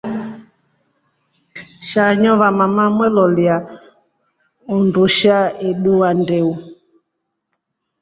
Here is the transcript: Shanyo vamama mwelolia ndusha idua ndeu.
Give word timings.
Shanyo 1.89 2.31
vamama 2.39 2.83
mwelolia 2.95 3.57
ndusha 4.77 5.37
idua 5.69 6.07
ndeu. 6.19 6.51